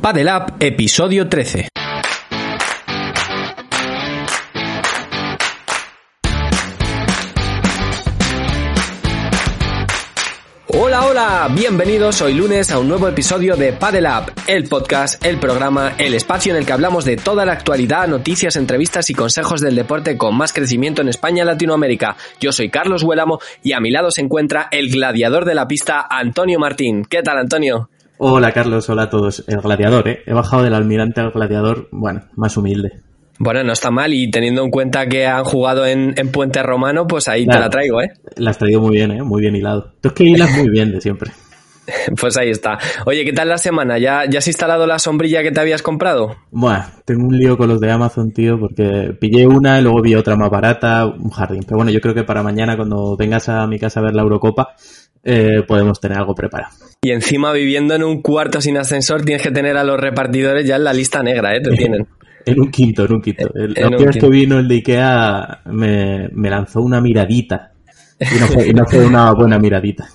[0.00, 1.68] Padel Up, episodio 13.
[10.68, 15.38] Hola, hola, bienvenidos hoy lunes a un nuevo episodio de Padel Up, el podcast, el
[15.38, 19.60] programa, el espacio en el que hablamos de toda la actualidad, noticias, entrevistas y consejos
[19.60, 22.16] del deporte con más crecimiento en España y Latinoamérica.
[22.40, 26.06] Yo soy Carlos Huélamo y a mi lado se encuentra el gladiador de la pista,
[26.08, 27.04] Antonio Martín.
[27.04, 27.90] ¿Qué tal, Antonio?
[28.22, 29.42] Hola Carlos, hola a todos.
[29.48, 30.18] El gladiador, ¿eh?
[30.26, 33.00] He bajado del almirante al gladiador, bueno, más humilde.
[33.38, 37.28] Bueno, no está mal y teniendo en cuenta que han jugado en, Puente Romano, pues
[37.28, 38.12] ahí te la traigo, ¿eh?
[38.36, 39.22] La has traído muy bien, ¿eh?
[39.22, 39.94] Muy bien hilado.
[40.02, 41.30] Tú es que hilas muy bien de siempre.
[42.20, 42.78] Pues ahí está.
[43.06, 43.98] Oye, ¿qué tal la semana?
[43.98, 46.36] ¿Ya, ¿Ya has instalado la sombrilla que te habías comprado?
[46.52, 50.14] Bueno, tengo un lío con los de Amazon, tío, porque pillé una y luego vi
[50.14, 51.64] otra más barata, un jardín.
[51.64, 54.22] Pero bueno, yo creo que para mañana, cuando vengas a mi casa a ver la
[54.22, 54.76] Eurocopa,
[55.24, 56.74] eh, podemos tener algo preparado.
[57.02, 60.76] Y encima, viviendo en un cuarto sin ascensor, tienes que tener a los repartidores ya
[60.76, 61.60] en la lista negra, ¿eh?
[61.60, 62.06] Te tienen.
[62.44, 63.50] En un quinto, en un quinto.
[63.54, 67.72] El, la vez que vino el de Ikea me, me lanzó una miradita.
[68.18, 70.08] Y no, fue, y no fue una buena miradita.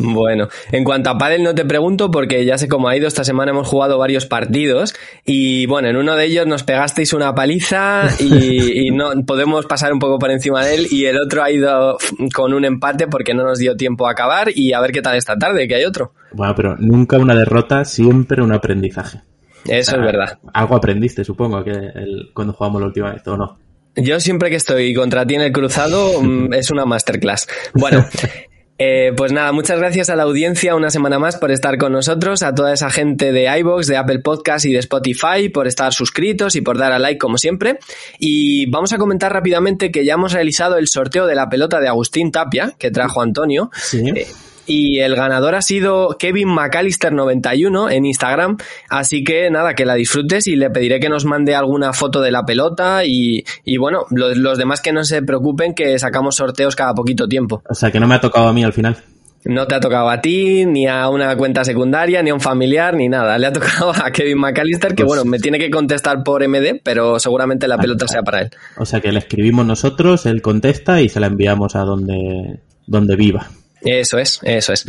[0.00, 3.08] Bueno, en cuanto a pádel no te pregunto porque ya sé cómo ha ido.
[3.08, 7.34] Esta semana hemos jugado varios partidos y bueno, en uno de ellos nos pegasteis una
[7.34, 11.50] paliza y, no podemos pasar un poco por encima de él y el otro ha
[11.50, 11.98] ido
[12.34, 15.16] con un empate porque no nos dio tiempo a acabar y a ver qué tal
[15.16, 16.12] esta tarde, que hay otro.
[16.32, 19.20] Bueno, pero nunca una derrota, siempre un aprendizaje.
[19.66, 20.38] Eso es verdad.
[20.52, 23.58] Algo aprendiste, supongo, que el, cuando jugamos la última vez, ¿o no?
[23.96, 27.48] Yo siempre que estoy contra ti en el cruzado mm, es una masterclass.
[27.74, 28.06] Bueno,
[28.78, 32.44] Eh, pues nada, muchas gracias a la audiencia una semana más por estar con nosotros,
[32.44, 36.54] a toda esa gente de iBox, de Apple Podcast y de Spotify por estar suscritos
[36.54, 37.78] y por dar a like como siempre.
[38.18, 41.88] Y vamos a comentar rápidamente que ya hemos realizado el sorteo de la pelota de
[41.88, 43.70] Agustín Tapia, que trajo Antonio.
[43.74, 44.04] Sí.
[44.14, 44.26] Eh,
[44.68, 48.58] y el ganador ha sido Kevin McAllister91 en Instagram.
[48.90, 52.30] Así que nada, que la disfrutes y le pediré que nos mande alguna foto de
[52.30, 53.44] la pelota y,
[53.78, 57.62] bueno, los, demás que no se preocupen que sacamos sorteos cada poquito tiempo.
[57.68, 58.98] O sea, que no me ha tocado a mí al final.
[59.44, 62.94] No te ha tocado a ti, ni a una cuenta secundaria, ni a un familiar,
[62.94, 63.38] ni nada.
[63.38, 66.80] Le ha tocado a Kevin McAllister, que pues bueno, me tiene que contestar por MD,
[66.82, 68.50] pero seguramente la pelota sea para él.
[68.76, 73.16] O sea que le escribimos nosotros, él contesta y se la enviamos a donde, donde
[73.16, 73.48] viva.
[73.82, 74.86] Eso es, eso es.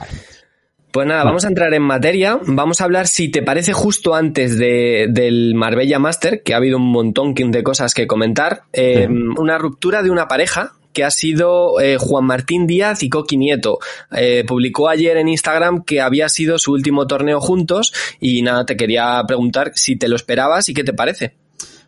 [0.91, 2.39] Pues nada, vamos a entrar en materia.
[2.47, 6.77] Vamos a hablar, si te parece, justo antes de, del Marbella Master, que ha habido
[6.77, 8.63] un montón de cosas que comentar.
[8.73, 9.07] Eh,
[9.37, 13.77] una ruptura de una pareja que ha sido eh, Juan Martín Díaz y Coqui Nieto.
[14.11, 18.75] Eh, publicó ayer en Instagram que había sido su último torneo juntos y nada, te
[18.75, 21.35] quería preguntar si te lo esperabas y qué te parece.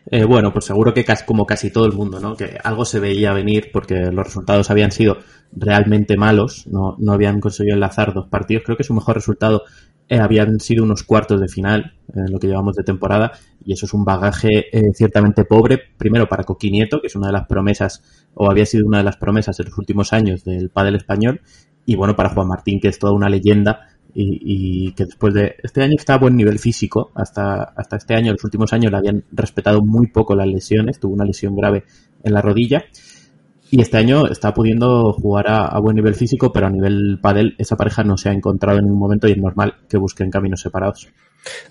[0.07, 2.35] Eh, bueno, pues seguro que como casi todo el mundo, ¿no?
[2.35, 5.17] Que algo se veía venir porque los resultados habían sido
[5.53, 8.63] realmente malos, no, no habían conseguido enlazar dos partidos.
[8.65, 9.63] Creo que su mejor resultado
[10.09, 13.31] eh, habían sido unos cuartos de final en lo que llevamos de temporada
[13.63, 17.33] y eso es un bagaje eh, ciertamente pobre, primero para Coquinieto, que es una de
[17.33, 18.03] las promesas
[18.33, 21.41] o había sido una de las promesas en los últimos años del pádel español
[21.85, 25.81] y bueno, para Juan Martín, que es toda una leyenda y, que después de este
[25.83, 29.23] año está a buen nivel físico, hasta, hasta este año, los últimos años le habían
[29.31, 31.83] respetado muy poco las lesiones, tuvo una lesión grave
[32.23, 32.83] en la rodilla
[33.71, 37.77] y este año está pudiendo jugar a, buen nivel físico, pero a nivel padel esa
[37.77, 41.07] pareja no se ha encontrado en ningún momento y es normal que busquen caminos separados.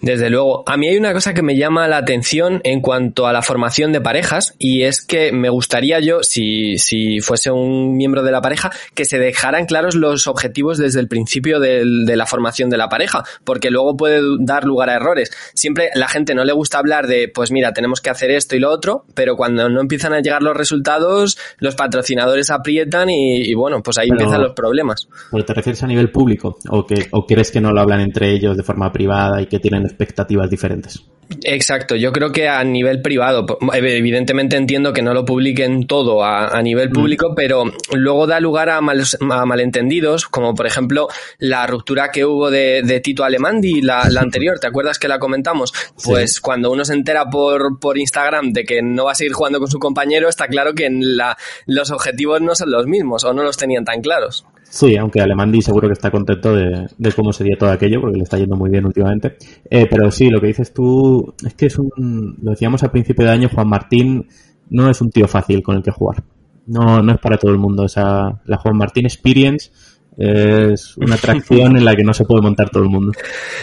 [0.01, 3.33] Desde luego, a mí hay una cosa que me llama la atención en cuanto a
[3.33, 8.23] la formación de parejas y es que me gustaría yo, si, si fuese un miembro
[8.23, 12.71] de la pareja, que se dejaran claros los objetivos desde el principio de la formación
[12.71, 15.31] de la pareja, porque luego puede dar lugar a errores.
[15.55, 18.59] Siempre la gente no le gusta hablar de, pues mira, tenemos que hacer esto y
[18.59, 23.83] lo otro, pero cuando no empiezan a llegar los resultados, los patrocinadores aprietan y, bueno,
[23.83, 25.09] pues ahí empiezan los problemas.
[25.47, 28.57] ¿Te refieres a nivel público o, que, o crees que no lo hablan entre ellos
[28.57, 31.04] de forma privada y que tienen expectativas diferentes.
[31.44, 36.60] Exacto, yo creo que a nivel privado, evidentemente entiendo que no lo publiquen todo a,
[36.62, 36.93] nivel mm.
[36.93, 43.00] público, pero luego da lugar a, malentendidos, como por ejemplo la ruptura que hubo de,
[43.03, 45.72] Tito Alemandi, la, la anterior, ¿te acuerdas que la comentamos?
[46.04, 49.60] Pues cuando uno se entera por, por Instagram de que no va a seguir jugando
[49.60, 51.36] con su compañero, está claro que la,
[51.66, 54.45] los objetivos no son los mismos o no los tenían tan claros.
[54.71, 58.39] Sí, aunque Alemandi seguro que está contento de, cómo sería todo aquello, porque le está
[58.39, 59.37] yendo muy bien últimamente.
[59.69, 63.27] Eh, pero sí, lo que dices tú es que es un, lo decíamos al principio
[63.27, 64.28] de año, Juan Martín
[64.71, 66.22] no es un tío fácil con el que jugar.
[66.67, 67.83] No, no es para todo el mundo.
[67.83, 69.72] O sea, la Juan Martín Experience
[70.17, 73.13] es una atracción en la que no se puede montar todo el mundo.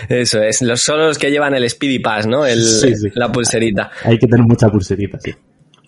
[0.10, 2.46] Eso es, los solos que llevan el Speedy Pass, ¿no?
[2.46, 2.60] El,
[3.14, 3.92] La pulserita.
[4.04, 5.32] Hay que tener mucha pulserita, sí.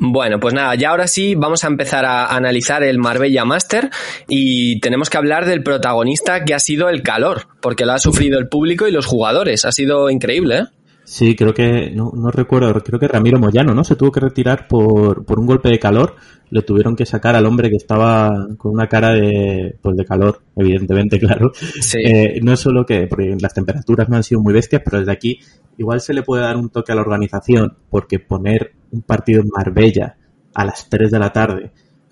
[0.02, 3.90] Bueno, pues nada, ya ahora sí vamos a empezar a analizar el Marbella Master
[4.30, 8.40] y tenemos que hablar del protagonista que ha sido el calor, porque lo ha sufrido
[8.40, 9.66] el público y los jugadores.
[9.66, 10.64] Ha sido increíble, ¿eh?
[11.04, 13.84] Sí, creo que, no, no recuerdo, creo que Ramiro Moyano, ¿no?
[13.84, 16.16] Se tuvo que retirar por, por un golpe de calor.
[16.52, 20.40] Le tuvieron que sacar al hombre que estaba con una cara de, pues de calor,
[20.56, 21.52] evidentemente, claro.
[21.82, 21.98] Sí.
[22.06, 25.12] Eh, no es solo que, porque las temperaturas no han sido muy bestias, pero desde
[25.12, 25.40] aquí
[25.80, 29.50] igual se le puede dar un toque a la organización, porque poner un partido en
[29.50, 30.18] Marbella
[30.54, 31.72] a las 3 de la tarde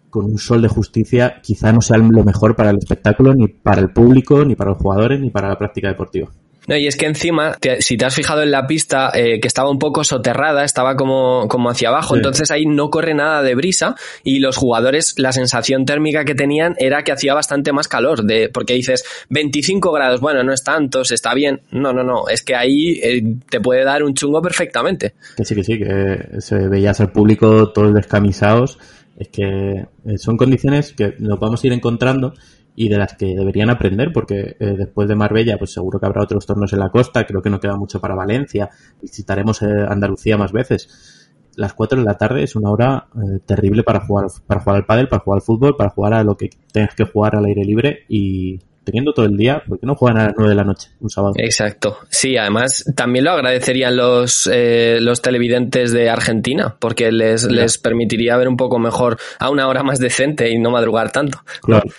[0.09, 3.81] con un sol de justicia quizá no sea lo mejor para el espectáculo, ni para
[3.81, 6.29] el público, ni para los jugadores, ni para la práctica deportiva.
[6.67, 9.47] No, y es que encima, te- si te has fijado en la pista, eh, que
[9.47, 12.19] estaba un poco soterrada, estaba como, como hacia abajo, Sí.
[12.19, 16.75] entonces ahí no corre nada de brisa y los jugadores, la sensación térmica que tenían
[16.77, 21.03] era que hacía bastante más calor, de, porque dices 25 grados, bueno, no es tanto,
[21.05, 21.61] se está bien.
[21.71, 25.13] No, no, no, es que ahí eh, te puede dar un chungo perfectamente.
[25.37, 28.77] Que sí, que sí, que se veías al público todos descamisados.
[29.17, 32.33] Es que eh, son condiciones que nos vamos a ir encontrando
[32.79, 36.21] y de las que deberían aprender, porque eh, después de Marbella, pues seguro que habrá
[36.21, 37.25] otros torneos en la costa.
[37.25, 38.69] Creo que no queda mucho para Valencia.
[39.01, 41.31] Visitaremos eh, Andalucía más veces.
[41.55, 44.85] Las 4 de la tarde es una hora eh, terrible para jugar, para jugar al
[44.85, 47.63] pádel, para jugar al fútbol, para jugar a lo que tengas que jugar al aire
[47.65, 50.63] libre y teniendo todo el día, ¿por qué no juegan a las 9 de la
[50.63, 51.33] noche, un sábado?
[51.37, 51.97] Exacto.
[52.09, 58.37] Sí, además también lo agradecerían los, eh, los televidentes de Argentina, porque les, les permitiría
[58.37, 61.39] ver un poco mejor a una hora más decente y no madrugar tanto.
[61.63, 61.89] Claro.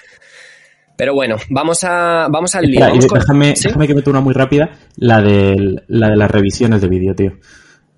[0.99, 2.73] Pero bueno, vamos a vamos al lío.
[2.75, 3.69] Espera, Vamos con- déjame, ¿Sí?
[3.69, 7.33] déjame que meta una muy rápida, la de, la de las revisiones de vídeo, tío.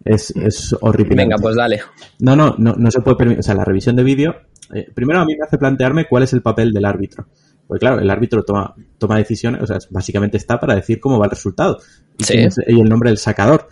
[0.05, 1.17] Es, es horrible.
[1.17, 1.81] Venga, pues dale.
[2.21, 3.41] No, no, no, no se puede permitir.
[3.41, 4.35] O sea, la revisión de vídeo,
[4.75, 7.27] eh, primero a mí me hace plantearme cuál es el papel del árbitro.
[7.67, 11.25] Porque claro, el árbitro toma, toma decisiones, o sea, básicamente está para decir cómo va
[11.27, 11.79] el resultado.
[12.19, 12.35] Y, Sí.
[12.39, 13.67] es- y el nombre del sacador.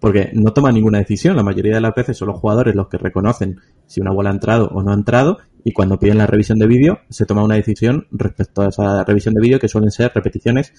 [0.00, 1.36] Porque no toma ninguna decisión.
[1.36, 4.32] La mayoría de las veces son los jugadores los que reconocen si una bola ha
[4.32, 5.38] entrado o no ha entrado.
[5.64, 9.34] Y cuando piden la revisión de vídeo, se toma una decisión respecto a esa revisión
[9.34, 10.72] de vídeo que suelen ser repeticiones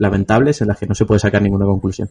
[0.00, 2.08] lamentables en las que no se puede sacar ninguna conclusión.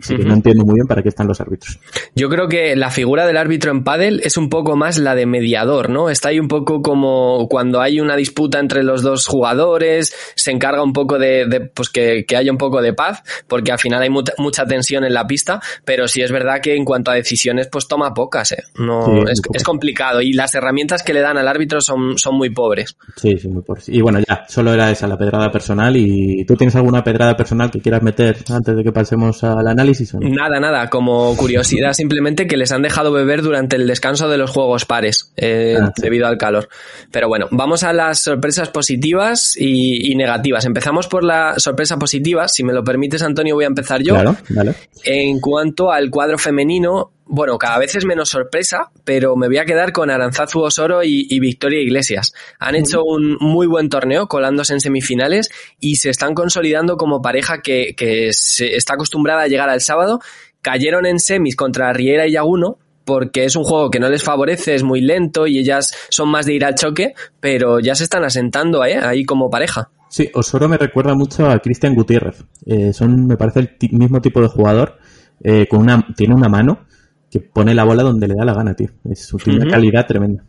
[0.00, 1.80] Así que no entiendo muy bien para qué están los árbitros.
[2.14, 5.26] Yo creo que la figura del árbitro en pádel es un poco más la de
[5.26, 6.10] mediador, ¿no?
[6.10, 10.82] Está ahí un poco como cuando hay una disputa entre los dos jugadores, se encarga
[10.84, 14.02] un poco de, de, pues que, que haya un poco de paz, porque al final
[14.02, 17.14] hay mucha, mucha tensión en la pista, pero sí es verdad que en cuanto a
[17.14, 18.62] decisiones, pues toma pocas, ¿eh?
[18.78, 22.50] No, Sí, es, complicado y las herramientas que le dan al árbitro son, son muy
[22.50, 22.96] pobres.
[23.16, 23.96] Sí, sí, muy por sí.
[23.96, 25.96] Y bueno, ya, solo era esa la pedrada personal.
[25.96, 30.14] ¿Y tú tienes alguna pedrada personal que quieras meter antes de que pasemos al análisis?
[30.14, 30.28] o no?
[30.28, 34.50] Nada, nada, como curiosidad simplemente que les han dejado beber durante el descanso de los
[34.50, 36.02] juegos pares eh, Ah, sí.
[36.02, 36.68] debido al calor.
[37.10, 40.64] Pero bueno, vamos a las sorpresas positivas y, y negativas.
[40.64, 42.48] Empezamos por la sorpresa positiva.
[42.48, 44.14] Si me lo permites, Antonio, voy a empezar yo.
[44.14, 44.74] Claro, vale.
[45.04, 49.64] En cuanto al cuadro femenino, bueno, cada vez es menos sorpresa, pero me voy a
[49.64, 52.32] quedar con Aranzazu Osoro y, y Victoria Iglesias.
[52.58, 55.48] Han hecho un muy buen torneo colándose en semifinales
[55.78, 60.18] y se están consolidando como pareja que, que se está acostumbrada a llegar al sábado.
[60.60, 64.74] Cayeron en semis contra Riera y Yaguno porque es un juego que no les favorece,
[64.74, 68.24] es muy lento y ellas son más de ir al choque, pero ya se están
[68.24, 68.98] asentando ¿eh?
[69.00, 69.88] ahí como pareja.
[70.08, 72.44] Sí, Osoro me recuerda mucho a Cristian Gutiérrez.
[72.66, 74.98] Eh, son, me parece, el mismo tipo de jugador.
[75.42, 76.89] eh, con una, tiene una mano
[77.30, 78.88] que pone la bola donde le da la gana, tío.
[79.08, 80.42] Es, tiene una calidad tremenda.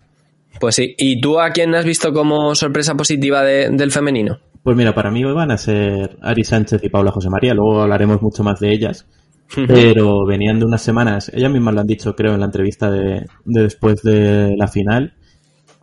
[0.60, 0.95] Pues sí.
[0.98, 4.39] ¿Y tú a quién has visto como sorpresa positiva de- del femenino?
[4.63, 7.54] Pues mira, para mí van a ser Ari Sánchez y Paula José María.
[7.54, 9.06] Luego hablaremos mucho más de ellas.
[9.68, 13.26] pero venían de unas semanas, ellas mismas lo han dicho creo en la entrevista de,
[13.44, 15.14] de después de la final,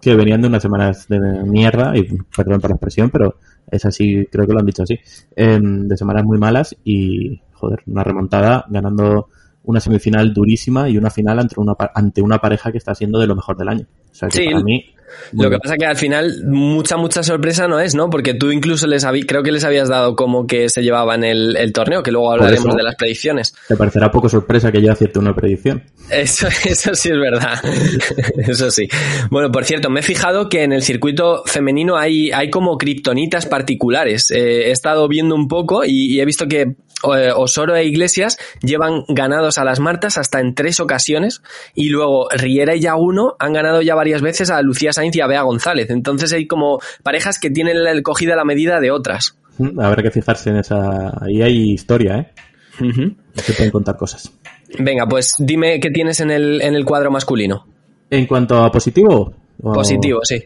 [0.01, 3.37] que venían de unas semanas de mierda, y perdón por la expresión, pero
[3.71, 4.99] es así, creo que lo han dicho así,
[5.37, 9.29] em, de semanas muy malas y, joder, una remontada ganando
[9.69, 13.27] una semifinal durísima y una final ante una, ante una pareja que está siendo de
[13.27, 13.87] lo mejor del año.
[14.11, 14.85] O sea que Sí, para mí...
[15.33, 18.11] muy Lo que pasa que al final mucha, mucha sorpresa no es, ¿no?
[18.11, 21.73] Porque tú incluso les creo que les habías dado como que se llevaban el, el
[21.73, 23.55] torneo, que luego hablaremos de las predicciones.
[23.67, 25.83] Te parecerá poco sorpresa que yo acierte una predicción.
[26.11, 27.59] Eso, eso sí es verdad.
[28.39, 28.89] Eso sí.
[29.31, 33.47] Bueno, por cierto, me he fijado que en el circuito femenino hay, hay como kriptonitas
[33.47, 34.31] particulares.
[34.31, 38.39] Eh, he estado viendo un poco y, y he visto que eh, Osoro e Iglesias
[38.61, 41.43] llevan ganados a las Martas hasta en tres ocasiones
[41.75, 45.27] y luego Riera y Yaguno han ganado ya varias veces a Lucía Sainz y a
[45.27, 45.91] Bea González.
[45.91, 49.39] Entonces hay como parejas que tienen la cogida la medida de otras.
[49.59, 51.13] Mm, Habrá que fijarse en esa...
[51.25, 52.33] Ahí hay historia, ¿eh?
[52.81, 53.15] Ujú.
[53.35, 54.31] Se pueden contar cosas.
[54.79, 57.67] Venga, pues dime qué tienes en el, en el cuadro masculino.
[58.11, 59.35] En cuanto a positivo...
[59.63, 60.41] o- Positivo, sí.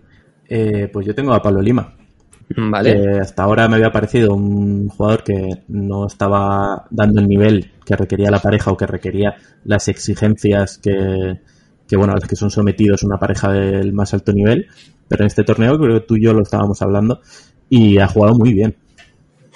[0.49, 1.95] eh, pues yo tengo a Pablo Lima.
[2.55, 2.93] Vale.
[2.95, 7.97] que hasta ahora me había parecido un jugador que no estaba dando el nivel que
[7.97, 11.41] requería la pareja o que requería las exigencias que,
[11.93, 14.67] que bueno, a las que son sometidos una pareja del más alto nivel.
[15.09, 17.21] Pero en este torneo, creo que tú y yo lo estábamos hablando,
[17.69, 18.75] y ha jugado muy bien.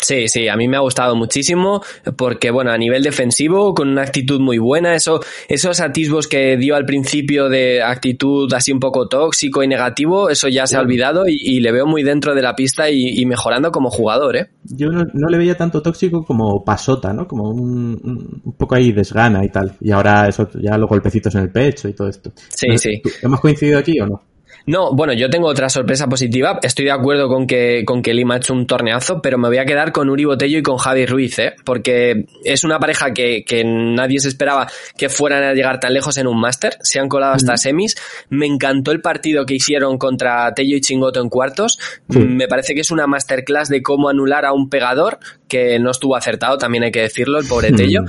[0.00, 1.82] Sí, sí, a mí me ha gustado muchísimo
[2.16, 6.76] porque, bueno, a nivel defensivo, con una actitud muy buena, eso, esos atisbos que dio
[6.76, 11.24] al principio de actitud así un poco tóxico y negativo, eso ya se ha olvidado
[11.26, 14.50] y, le veo muy dentro de la pista y, mejorando como jugador, ¿eh?
[14.64, 17.26] Yo no, le veía tanto tóxico como pasota, ¿no?
[17.26, 19.72] Como un, un, poco ahí desgana y tal.
[19.80, 22.32] Y ahora eso, ya los golpecitos en el pecho y todo esto.
[22.48, 23.00] Sí, sí.
[23.22, 24.22] ¿Hemos coincidido aquí o no?
[24.66, 26.58] No, bueno, yo tengo otra sorpresa positiva.
[26.60, 29.58] Estoy de acuerdo con que, con que Lima ha hecho un torneazo, pero me voy
[29.58, 31.54] a quedar con Uri Botello y con Javi Ruiz, ¿eh?
[31.64, 36.18] porque es una pareja que, que nadie se esperaba que fueran a llegar tan lejos
[36.18, 36.78] en un máster.
[36.82, 37.94] Se han colado hasta semis.
[38.28, 41.78] Me encantó el partido que hicieron contra Tello y Chingoto en cuartos.
[42.08, 46.16] Me parece que es una masterclass de cómo anular a un pegador que no estuvo
[46.16, 48.02] acertado, también hay que decirlo, el pobre Tello.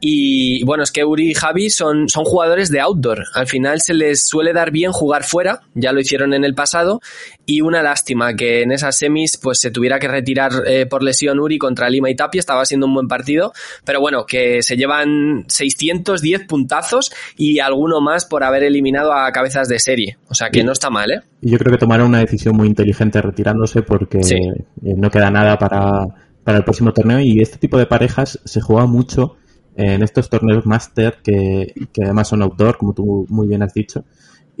[0.00, 3.24] Y bueno, es que Uri y Javi son, son jugadores de outdoor.
[3.34, 7.00] Al final se les suele dar bien jugar fuera, ya lo hicieron en el pasado,
[7.46, 11.38] y una lástima que en esas semis pues se tuviera que retirar eh, por lesión
[11.38, 13.52] Uri contra Lima y Tapia, estaba siendo un buen partido,
[13.84, 19.68] pero bueno, que se llevan 610 puntazos y alguno más por haber eliminado a cabezas
[19.68, 20.18] de serie.
[20.28, 21.20] O sea que no está mal, ¿eh?
[21.40, 24.64] Yo creo que tomaron una decisión muy inteligente retirándose porque eh,
[24.96, 26.06] no queda nada para
[26.48, 29.36] para el próximo torneo y este tipo de parejas se juega mucho
[29.76, 34.06] en estos torneos máster que, que además son outdoor, como tú muy bien has dicho,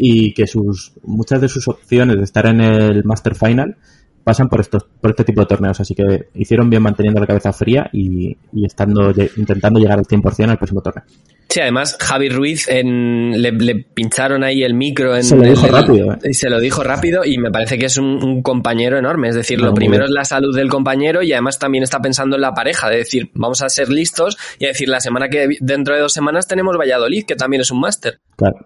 [0.00, 3.76] y que sus muchas de sus opciones de estar en el Master Final
[4.22, 7.52] pasan por estos por este tipo de torneos, así que hicieron bien manteniendo la cabeza
[7.52, 11.04] fría y, y estando intentando llegar al 100% al próximo torneo.
[11.48, 16.12] Sí, además Javi Ruiz en, le, pincharon ahí el micro en se lo dijo rápido
[16.12, 16.18] ¿eh?
[16.24, 19.60] y se lo dijo rápido y me parece que es un, compañero enorme, es decir,
[19.60, 22.90] lo primero es la salud del compañero y además también está pensando en la pareja,
[22.90, 26.12] de decir, vamos a ser listos y a decir la semana que dentro de dos
[26.12, 28.20] semanas tenemos Valladolid, que también es un máster.
[28.36, 28.58] Claro.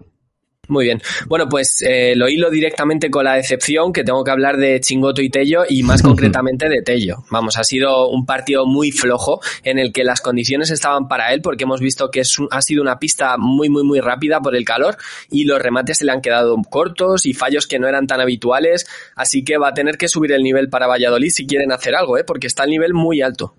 [0.69, 1.01] Muy bien.
[1.27, 5.21] Bueno, pues eh, lo hilo directamente con la decepción, que tengo que hablar de Chingoto
[5.21, 7.25] y Tello y más concretamente de Tello.
[7.29, 11.41] Vamos, ha sido un partido muy flojo en el que las condiciones estaban para él
[11.41, 14.63] porque hemos visto que es ha sido una pista muy, muy, muy rápida por el
[14.63, 14.95] calor
[15.29, 18.87] y los remates se le han quedado cortos y fallos que no eran tan habituales.
[19.17, 22.17] Así que va a tener que subir el nivel para Valladolid si quieren hacer algo,
[22.17, 22.23] ¿eh?
[22.23, 23.53] porque está el nivel muy alto.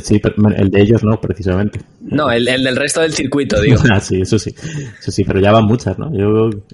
[0.00, 0.20] Sí,
[0.56, 1.80] el de ellos no, precisamente.
[2.00, 3.80] No, el, del resto del circuito, digo.
[3.92, 4.54] ah, sí, eso sí.
[4.98, 6.10] Eso sí, pero ya van muchas, ¿no?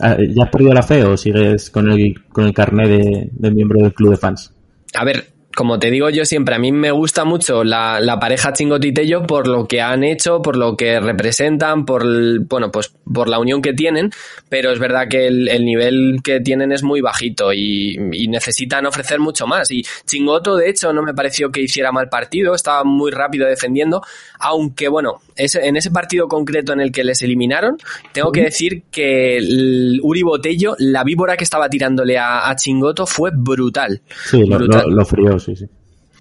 [0.00, 3.50] Ah, ¿Ya has perdido la fe o sigues con el, con el carnet de, de
[3.50, 4.52] miembro del club de fans?
[4.94, 5.25] A ver,
[5.58, 9.48] como te digo yo siempre, a mí me gusta mucho la, la pareja Chingotitello por
[9.48, 12.04] lo que han hecho, por lo que representan, por
[12.44, 14.12] bueno, pues por la unión que tienen,
[14.48, 17.96] pero es verdad que el, nivel que tienen es muy bajito y,
[18.28, 19.72] necesitan ofrecer mucho más.
[19.72, 24.02] Y Chingoto, de hecho, no me pareció que hiciera mal partido, estaba muy rápido defendiendo,
[24.38, 27.78] aunque bueno, en ese partido concreto en el que les eliminaron,
[28.12, 33.30] tengo que decir que el Uri Botello, la víbora que estaba tirándole a, Chingoto fue
[33.34, 34.02] brutal.
[34.30, 35.67] Sí, Lo, lo, frío, sí, sí.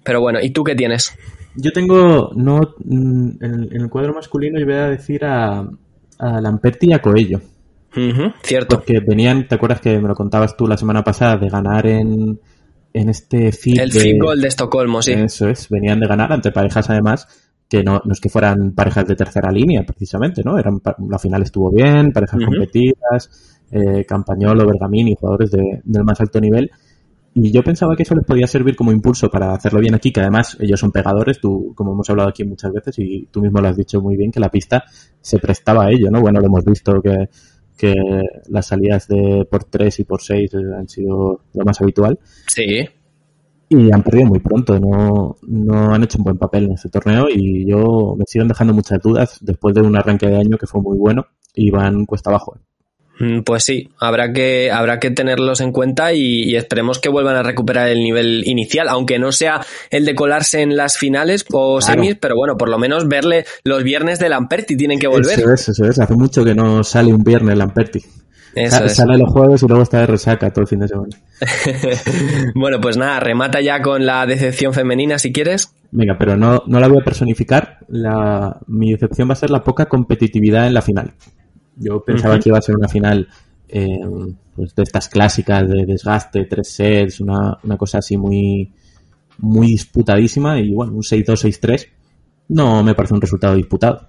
[0.04, 1.12] Pero bueno, ¿y tú qué tienes?
[1.54, 5.68] Yo tengo, no, mm, en, el cuadro masculino yo voy a decir a,
[6.18, 7.40] a Lamperti y a Coello.
[8.42, 8.76] cierto.
[8.76, 12.38] Porque venían, ¿te acuerdas que me lo contabas tú la semana pasada de ganar en,
[12.92, 15.12] en este fit El de, goal de Estocolmo, sí.
[15.12, 17.26] Eso es, venían de ganar ante parejas además
[17.68, 20.58] que no, no es que fueran parejas de tercera línea precisamente, ¿no?
[20.58, 26.40] Eran, la final estuvo bien, parejas competidas, eh, Campañolo, Bergamini, jugadores de, del más alto
[26.40, 26.70] nivel
[27.34, 30.20] y yo pensaba que eso les podía servir como impulso para hacerlo bien aquí, que
[30.20, 33.68] además ellos son pegadores, tú, como hemos hablado aquí muchas veces, y tú mismo lo
[33.68, 34.84] has dicho muy bien, que la pista
[35.20, 36.20] se prestaba a ello, ¿no?
[36.20, 37.28] Bueno, lo hemos visto que,
[37.76, 37.94] que
[38.48, 42.18] las salidas de por 3 y por 6 han sido lo más habitual.
[42.46, 42.88] Sí.
[43.70, 47.28] Y han perdido muy pronto, no, no han hecho un buen papel en este torneo
[47.30, 50.80] y yo me siguen dejando muchas dudas después de un arranque de año que fue
[50.80, 52.58] muy bueno y van cuesta abajo.
[53.18, 57.42] Mm, pues sí, habrá que, habrá que tenerlos en cuenta y, esperemos que vuelvan a
[57.42, 59.60] recuperar el nivel inicial, aunque no sea
[59.90, 63.82] el de colarse en las finales o semis, pero bueno, por lo menos verle los
[63.82, 65.38] viernes de Lamperti tienen que volver.
[65.38, 65.98] Eso es, eso es.
[65.98, 68.00] Hace mucho que no sale un viernes Lamperti.
[68.66, 71.16] Sale los jueves y luego está de resaca todo el fin de semana.
[72.54, 75.72] bueno, pues nada, remata ya con la decepción femenina si quieres.
[75.90, 77.78] Venga, pero no, no la voy a personificar.
[77.88, 81.12] La, mi decepción va a ser la poca competitividad en la final.
[81.78, 83.28] Yo pensaba que iba a ser una final
[83.68, 84.00] eh,
[84.54, 88.72] pues de estas clásicas de desgaste, tres sets, una, una cosa así muy,
[89.38, 91.88] muy disputadísima y bueno, un 6-2, 6-3
[92.48, 94.08] no me parece un resultado disputado.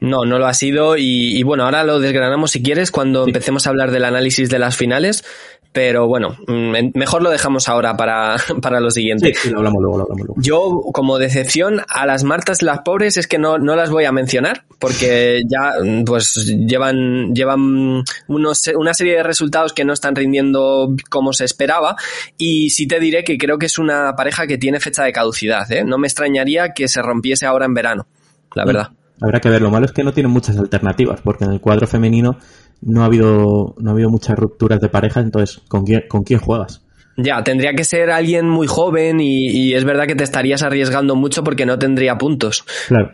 [0.00, 3.70] No, no lo ha sido y, bueno, ahora lo desgranamos si quieres cuando empecemos a
[3.70, 5.24] hablar del análisis de las finales,
[5.72, 9.32] Pero bueno, mm, mejor lo dejamos ahora para, para lo siguiente.
[9.34, 10.42] Sí, lo hablamos luego, lo hablamos luego.
[10.42, 14.12] Yo, como decepción, a las Martas las pobres es que no, no las voy a
[14.12, 15.72] mencionar, porque ya
[16.04, 16.34] pues
[16.66, 21.96] llevan, llevan unos, una serie de resultados que no están rindiendo como se esperaba.
[22.36, 25.70] Y sí te diré que creo que es una pareja que tiene fecha de caducidad.
[25.72, 25.84] ¿eh?
[25.84, 28.06] No me extrañaría que se rompiese ahora en verano,
[28.54, 28.90] la verdad.
[29.22, 29.62] Habrá que ver.
[29.62, 32.38] Lo malo es que no tienen muchas alternativas, porque en el cuadro femenino
[32.82, 36.40] no ha habido, no ha habido muchas rupturas de pareja, entonces, ¿con quién, con quién
[36.40, 36.82] juegas?
[37.16, 41.44] Ya, tendría que ser alguien muy joven y, es verdad que te estarías arriesgando mucho
[41.44, 42.64] porque no tendría puntos.
[42.88, 43.12] Claro,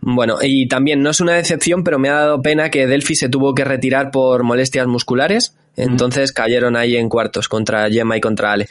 [0.00, 3.28] Bueno, y también no es una decepción, pero me ha dado pena que Delphi se
[3.28, 5.54] tuvo que retirar por molestias musculares.
[5.76, 8.68] Entonces cayeron ahí en cuartos contra Gemma y contra Ale.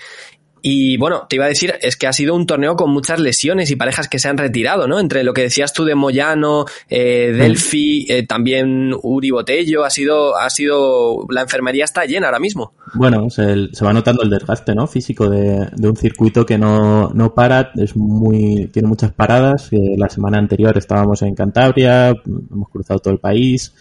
[0.61, 3.71] Y bueno, te iba a decir, es que ha sido un torneo con muchas lesiones
[3.71, 4.99] y parejas que se han retirado, ¿no?
[4.99, 10.37] Entre lo que decías tú de Moyano, eh, Delphi, eh, también Uri Botello, ha sido,
[10.37, 12.73] ha sido, la enfermería está llena ahora mismo.
[12.93, 14.85] Bueno, se, va notando el desgaste, ¿no?
[14.85, 19.69] Físico de, un circuito que no, no para, es muy, tiene muchas paradas.
[19.71, 23.73] la semana anterior estábamos en Cantabria, hemos cruzado todo el país.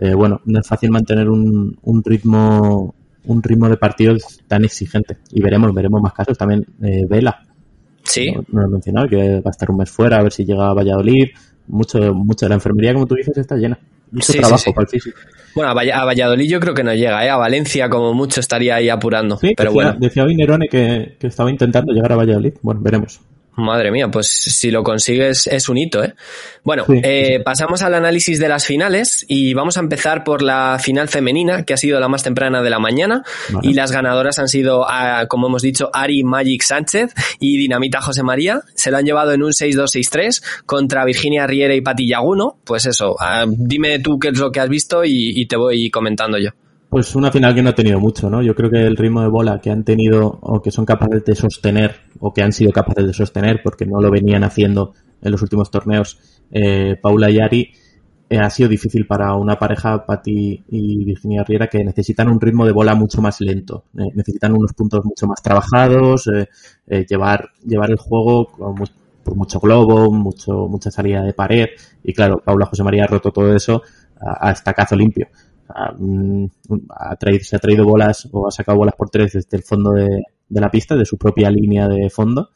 [0.00, 2.94] Eh, bueno, no es fácil mantener un, un ritmo
[3.28, 4.16] un ritmo de partido
[4.46, 5.18] tan exigente.
[5.30, 6.36] Y veremos, veremos más casos.
[6.36, 7.44] También eh, Vela.
[8.02, 8.32] Sí.
[8.32, 10.68] No, lo he mencionado, que va a estar un mes fuera, a ver si llega
[10.68, 11.28] a Valladolid.
[11.68, 13.78] Mucho, mucho de la enfermería, como tú dices, está llena.
[14.10, 15.18] Mucho trabajo para el físico.
[15.54, 17.28] Bueno, a Valladolid yo creo que no llega, ¿eh?
[17.28, 19.38] A Valencia, como mucho, estaría ahí apurando.
[19.38, 19.96] pero decía, bueno.
[20.00, 22.54] Decía Vinerone que, que estaba intentando llegar a Valladolid.
[22.62, 23.20] Bueno, veremos.
[23.58, 26.14] Madre mía, pues si lo consigues es un hito, ¿eh?
[26.62, 31.08] Bueno, eh, pasamos al análisis de las finales y vamos a empezar por la final
[31.08, 33.24] femenina, que ha sido la más temprana de la mañana,
[33.62, 38.22] y las ganadoras han sido, ah, como hemos dicho, Ari Magic Sánchez y Dinamita José
[38.22, 38.62] María.
[38.76, 42.58] Se lo han llevado en un 6-2-6-3 contra Virginia Riera y Pati Yaguno.
[42.64, 46.38] Pues eso, ah, dime tú qué es lo que has visto y te voy comentando
[46.38, 46.50] yo.
[46.88, 48.42] Pues una final que no ha tenido mucho, ¿no?
[48.42, 51.34] Yo creo que el ritmo de bola que han tenido o que son capaces de
[51.34, 55.42] sostener o que han sido capaces de sostener porque no lo venían haciendo en los
[55.42, 56.18] últimos torneos
[56.50, 57.72] eh, Paula y Ari
[58.30, 62.64] eh, ha sido difícil para una pareja, Patti y Virginia Riera, que necesitan un ritmo
[62.64, 66.30] de bola mucho más lento, eh, necesitan unos puntos mucho más trabajados,
[66.86, 68.48] llevar, llevar el juego
[69.22, 71.66] por mucho globo, mucho, mucha salida de pared
[72.02, 73.82] y claro, Paula José María ha roto todo eso
[74.18, 75.28] a, a estacazo limpio.
[75.98, 76.46] Mm,
[76.90, 79.92] ha traído, se ha traído bolas o ha sacado bolas por tres desde el fondo
[79.92, 82.50] de, la pista, de su propia línea de fondo,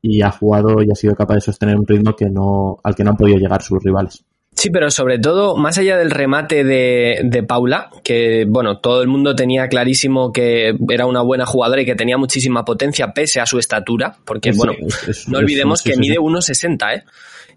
[0.00, 3.04] y ha jugado y ha sido capaz de sostener un ritmo que no, al que
[3.04, 4.24] no han podido llegar sus rivales.
[4.54, 9.34] Sí, pero sobre todo, más allá del remate de, Paula, que bueno, todo el mundo
[9.34, 13.58] tenía clarísimo que era una buena jugadora y que tenía muchísima potencia pese a su
[13.58, 14.74] estatura, porque bueno,
[15.28, 17.04] no olvidemos que mide 1,60, ¿eh?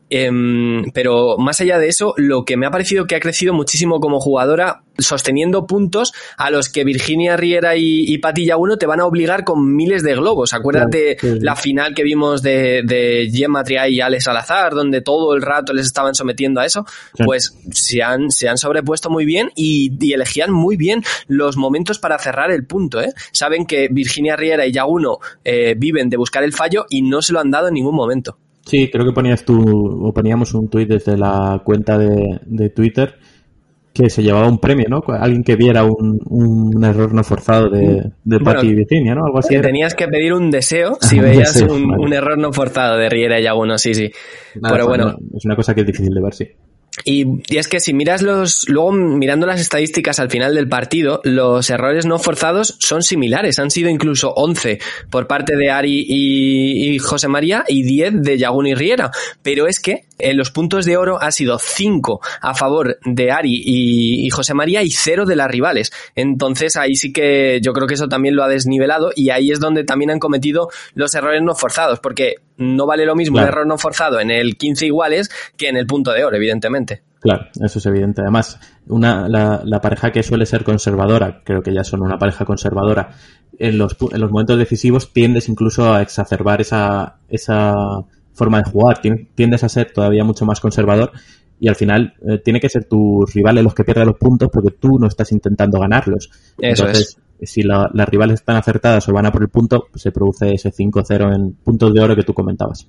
[0.09, 3.99] Em, pero más allá de eso, lo que me ha parecido que ha crecido muchísimo
[3.99, 8.99] como jugadora, sosteniendo puntos a los que Virginia Riera y, y Patilla 1 te van
[8.99, 10.53] a obligar con miles de globos.
[10.53, 15.41] Acuérdate la final que vimos de, de Gemma Triay y Alex Salazar, donde todo el
[15.41, 16.85] rato les estaban sometiendo a eso.
[17.25, 22.17] Pues se han, se han sobrepuesto muy bien y, elegían muy bien los momentos para
[22.19, 23.01] cerrar el punto.
[23.01, 23.11] ¿eh?
[23.33, 27.33] Saben que Virginia Riera y Yaguno eh, viven de buscar el fallo y no se
[27.33, 28.37] lo han dado en ningún momento.
[28.65, 29.61] Sí, creo que ponías tú,
[30.07, 33.13] o poníamos un tuit desde la cuenta de, Twitter
[33.93, 35.01] que se llevaba un premio, ¿no?
[35.07, 39.23] Alguien que viera un, un error no forzado de, de Patti y Virginia, ¿no?
[39.25, 39.57] Algo así.
[39.61, 43.77] Tenías que pedir un deseo si veías un, error no forzado de Riera y Aguno,
[43.77, 44.11] sí, sí.
[44.61, 45.15] Pero bueno.
[45.33, 46.45] es una cosa que es difícil de ver, sí.
[47.03, 51.69] Y, es que si miras los, luego mirando las estadísticas al final del partido, los
[51.69, 53.59] errores no forzados son similares.
[53.59, 54.79] Han sido incluso 11
[55.09, 59.11] por parte de Ari y, José María y 10 de Yagun y Riera.
[59.43, 63.53] Pero es que en los puntos de oro ha sido 5 a favor de Ari
[63.53, 65.91] y, y, José María y 0 de las rivales.
[66.15, 69.59] Entonces ahí sí que yo creo que eso también lo ha desnivelado y ahí es
[69.59, 71.99] donde también han cometido los errores no forzados.
[71.99, 75.77] Porque no vale lo mismo un error no forzado en el 15 iguales que en
[75.77, 77.03] el punto de oro, evidentemente.
[77.19, 78.21] Claro, eso es evidente.
[78.21, 83.15] Además, una, la, pareja que suele ser conservadora, creo que ya son una pareja conservadora,
[83.57, 87.73] en los, en los momentos decisivos tiendes incluso a exacerbar esa, esa
[88.35, 89.01] forma de jugar,
[89.33, 91.11] tiendes a ser todavía mucho más conservador
[91.59, 94.71] y al final eh, tiene que ser tus rivales los que pierdan los puntos porque
[94.71, 96.29] tú no estás intentando ganarlos.
[96.59, 100.53] Eso es si las rivales están acertadas o van a por el punto, se produce
[100.53, 102.87] ese 5-0 en puntos de oro que tú comentabas.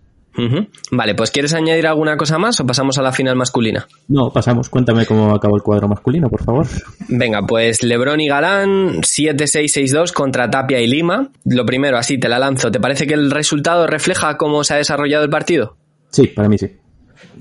[0.91, 3.87] Vale, pues ¿quieres añadir alguna cosa más o pasamos a la final masculina?
[4.09, 4.69] No, pasamos.
[4.69, 6.67] Cuéntame cómo acabó el cuadro masculino, por favor.
[7.09, 11.31] Venga, pues Lebron y Galán 7-6-6-2 contra Tapia y Lima.
[11.45, 12.71] Lo primero, así te la lanzo.
[12.71, 15.77] ¿Te parece que el resultado refleja cómo se ha desarrollado el partido?
[16.11, 16.71] Sí, para mí sí.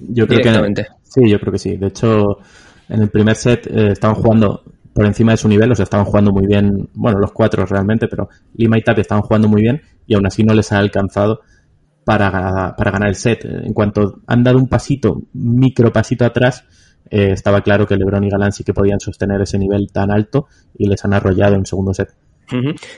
[0.10, 1.77] Yo creo Que, sí, yo creo que sí.
[1.77, 2.23] De hecho,
[2.89, 6.05] en el primer set eh, estaban jugando por encima de su nivel, o sea, estaban
[6.05, 9.81] jugando muy bien, bueno, los cuatro realmente, pero Lima y Tapia estaban jugando muy bien
[10.08, 11.41] y aún así no les ha alcanzado
[12.06, 13.44] para, para ganar el set.
[13.44, 16.63] En cuanto han dado un pasito, micro pasito atrás,
[17.10, 20.48] eh, estaba claro que LeBron y Galán sí que podían sostener ese nivel tan alto
[20.78, 22.10] y les han arrollado en segundo set.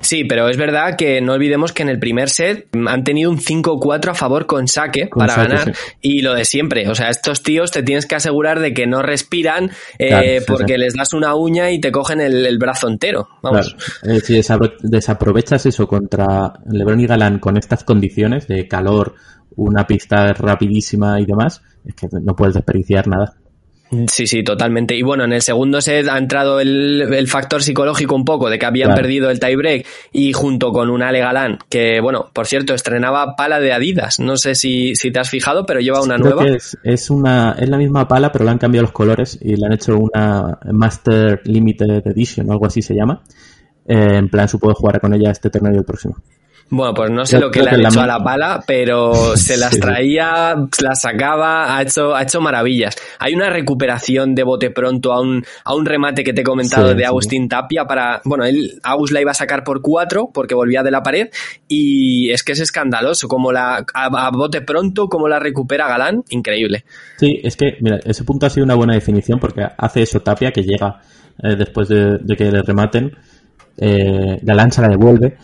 [0.01, 3.39] Sí, pero es verdad que no olvidemos que en el primer set han tenido un
[3.39, 6.89] 5-4 a favor con saque para ganar y lo de siempre.
[6.89, 10.93] O sea, estos tíos te tienes que asegurar de que no respiran eh, porque les
[10.93, 13.27] das una uña y te cogen el, brazo entero.
[13.43, 13.75] Vamos.
[14.03, 14.39] Eh, si
[14.81, 19.15] desaprovechas eso contra LeBron y Galán con estas condiciones de calor,
[19.55, 23.35] una pista rapidísima y demás, es que no puedes desperdiciar nada.
[24.07, 24.95] Sí, sí, totalmente.
[24.95, 28.65] Y bueno, en el segundo set ha entrado el, factor psicológico un poco de que
[28.65, 33.35] habían perdido el tiebreak y junto con un Ale Galán, que bueno, por cierto, estrenaba
[33.35, 34.19] pala de Adidas.
[34.19, 36.45] No sé si, si te has fijado, pero lleva una nueva.
[36.83, 39.73] es, una, es la misma pala, pero le han cambiado los colores y le han
[39.73, 43.21] hecho una Master Limited Edition o algo así se llama.
[43.85, 46.17] Eh, en plan, supongo jugar con ella este torneo y el próximo.
[46.69, 49.79] Bueno, pues no sé lo que le han hecho a la pala, pero se las
[49.79, 52.95] traía, las sacaba, ha hecho, ha hecho maravillas.
[53.19, 56.93] Hay una recuperación de bote pronto a un, a un remate que te he comentado
[56.93, 60.83] de Agustín Tapia para, bueno, él, Agus la iba a sacar por cuatro porque volvía
[60.83, 61.29] de la pared
[61.69, 66.83] y es que es escandaloso, como la, a, bote pronto, como la recupera Galán, increíble.
[67.17, 70.51] Sí, es que, mira, ese punto ha sido una buena definición porque hace eso Tapia
[70.51, 70.99] que llega
[71.41, 73.15] eh, después de, que le rematen,
[73.77, 75.37] eh, Galán se la devuelve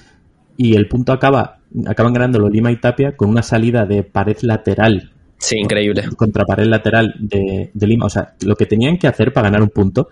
[0.57, 5.11] y el punto acaba, acaban ganándolo Lima y Tapia con una salida de pared lateral.
[5.37, 6.03] Sí, increíble.
[6.15, 8.05] Contra pared lateral de, Lima.
[8.05, 10.07] O sea, lo que tenían que hacer para ganar un punto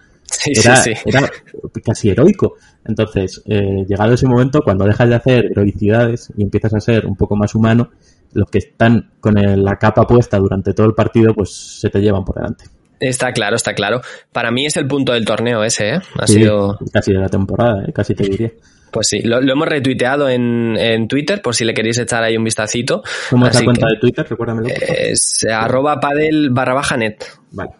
[0.46, 1.30] era, era
[1.84, 2.56] casi heroico.
[2.86, 7.16] Entonces, eh, llegado ese momento, cuando dejas de hacer heroicidades y empiezas a ser un
[7.16, 7.92] poco más humano,
[8.34, 12.26] los que están con la capa puesta durante todo el partido, pues se te llevan
[12.26, 12.66] por delante.
[13.00, 14.02] Está claro, está claro.
[14.32, 16.00] Para mí es el punto del torneo ese, ¿eh?
[16.20, 16.78] Ha sido...
[16.94, 17.92] Casi de la temporada, ¿eh?
[17.94, 18.52] casi te diría.
[18.92, 22.44] Pues sí, lo, hemos retuiteado en, en, Twitter, por si le queréis echar ahí un
[22.44, 23.02] vistacito.
[23.30, 24.28] ¿Cómo es la cuenta de Twitter?
[24.30, 24.68] Recuérdamelo.
[24.68, 27.24] Es arroba padel barra baja net.
[27.52, 27.72] Vale.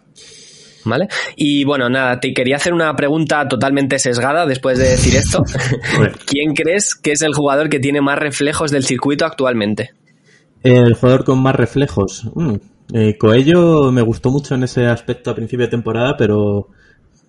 [0.84, 1.08] ¿Vale?
[1.36, 5.44] Y bueno, nada, te quería hacer una pregunta totalmente sesgada después de decir esto.
[6.26, 9.90] ¿Quién crees que es el jugador que tiene más reflejos del circuito actualmente?
[10.62, 12.24] El jugador con más reflejos.
[12.34, 12.54] Mm,
[12.94, 16.68] eh, Coello me gustó mucho en ese aspecto a principio de temporada, pero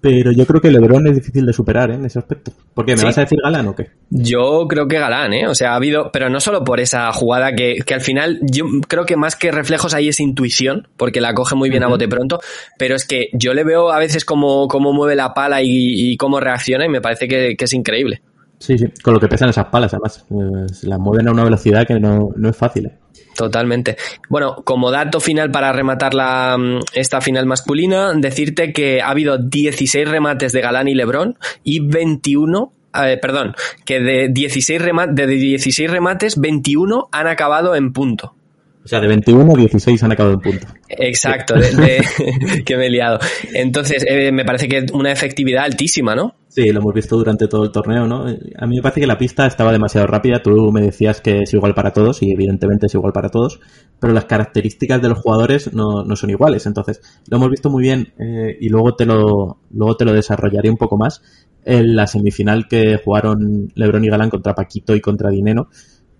[0.04, 1.94] pero yo creo que LeBron es difícil de superar ¿eh?
[1.94, 2.52] en ese aspecto.
[2.74, 2.94] ¿Por qué?
[2.98, 3.92] ¿Me vas a decir Galán o qué?
[4.10, 5.48] Yo creo que Galán, ¿eh?
[5.48, 8.66] O sea, ha habido, pero no solo por esa jugada que, que al final yo
[8.90, 12.10] creo que más que reflejos ahí es intuición, porque la coge muy bien a bote
[12.10, 12.42] pronto,
[12.78, 16.42] pero es que yo le veo a veces cómo, cómo mueve la pala y, cómo
[16.42, 18.22] reacciona y me parece que, es increíble.
[18.60, 20.26] Sí, sí, con lo que pesan esas palas, además.
[20.32, 22.88] Eh, las mueven a una velocidad que no, no es fácil.
[22.88, 22.98] ¿eh?
[23.36, 23.98] Totalmente.
[24.30, 29.38] Bueno, como dato final para rematar la, mm, esta final masculina, decirte que ha habido
[29.38, 34.82] 16 remates de Galán y Lebrón y 21 eh, perdón, que de 16,
[35.14, 38.36] de 16 remates, 21 han acabado en punto.
[38.84, 40.68] O sea, de 21, 16 han acabado en punto.
[40.90, 41.56] Exacto,
[42.66, 43.18] que me he liado.
[43.54, 46.36] Entonces, eh, me parece que una efectividad altísima, ¿no?
[46.50, 48.26] Sí, lo hemos visto durante todo el torneo, ¿no?
[48.26, 50.44] A mí me parece que la pista estaba demasiado rápida.
[50.44, 53.60] Tú me decías que es igual para todos y evidentemente es igual para todos,
[54.00, 56.66] pero las características de los jugadores no, no son iguales.
[56.66, 60.70] Entonces, lo hemos visto muy bien eh, y luego te lo luego te lo desarrollaré
[60.70, 61.24] un poco más
[61.66, 65.70] en la semifinal que jugaron LeBron y Galán contra Paquito y contra Dineno.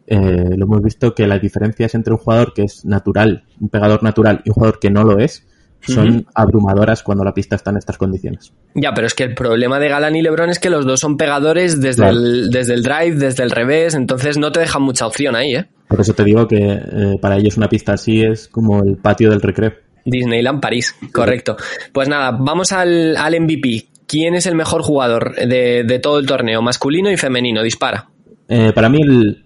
[0.08, 4.04] Eh, lo hemos visto que las diferencias entre un jugador que es natural, un pegador
[4.04, 5.46] natural y un jugador que no lo es,
[5.86, 8.54] son abrumadoras cuando la pista está en estas condiciones.
[8.74, 11.18] Ya, pero es que el problema de Galán y Lebron es que los dos son
[11.18, 15.36] pegadores desde, el, desde el drive, desde el revés, entonces no te dejan mucha opción
[15.36, 15.66] ahí, ¿eh?
[15.88, 19.30] Por eso te digo que eh, para ellos una pista así es como el patio
[19.30, 19.74] del recreo.
[20.06, 21.56] Disneyland París, correcto.
[21.92, 23.88] Pues nada, vamos al, al MVP.
[24.08, 27.64] ¿Quién es el mejor jugador de, de, todo el torneo, masculino y femenino?
[27.64, 28.10] Dispara.
[28.48, 29.00] Eh, para mí